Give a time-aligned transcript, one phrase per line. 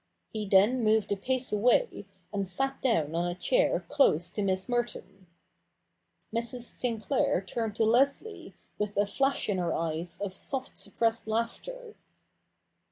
[0.33, 4.67] He then moved a pace away, and sat down on a chair close to Miss
[4.67, 5.27] Merton.
[6.35, 6.61] Mrs.
[6.61, 11.93] Sinclair turned to Leslie, with a flash in her eyes of soft suppressed laughter.